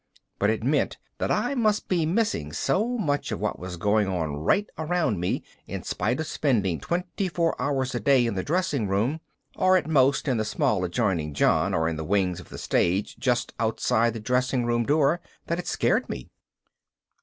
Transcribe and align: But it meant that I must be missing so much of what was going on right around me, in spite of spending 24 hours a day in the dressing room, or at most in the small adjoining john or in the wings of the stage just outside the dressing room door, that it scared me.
But 0.39 0.49
it 0.49 0.63
meant 0.63 0.97
that 1.19 1.29
I 1.29 1.53
must 1.53 1.87
be 1.87 2.07
missing 2.07 2.51
so 2.53 2.97
much 2.97 3.31
of 3.31 3.39
what 3.39 3.59
was 3.59 3.77
going 3.77 4.07
on 4.07 4.35
right 4.37 4.67
around 4.75 5.19
me, 5.19 5.43
in 5.67 5.83
spite 5.83 6.19
of 6.19 6.25
spending 6.25 6.79
24 6.79 7.61
hours 7.61 7.93
a 7.93 7.99
day 7.99 8.25
in 8.25 8.33
the 8.33 8.41
dressing 8.41 8.87
room, 8.87 9.19
or 9.55 9.77
at 9.77 9.85
most 9.85 10.27
in 10.27 10.37
the 10.37 10.43
small 10.43 10.83
adjoining 10.83 11.35
john 11.35 11.75
or 11.75 11.87
in 11.87 11.97
the 11.97 12.03
wings 12.03 12.39
of 12.39 12.49
the 12.49 12.57
stage 12.57 13.15
just 13.19 13.53
outside 13.59 14.13
the 14.15 14.19
dressing 14.19 14.65
room 14.65 14.87
door, 14.87 15.21
that 15.45 15.59
it 15.59 15.67
scared 15.67 16.09
me. 16.09 16.31